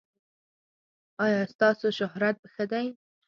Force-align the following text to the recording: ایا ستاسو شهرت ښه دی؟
ایا 1.25 1.41
ستاسو 1.53 1.87
شهرت 1.99 2.37
ښه 2.53 2.63
دی؟ 2.71 2.87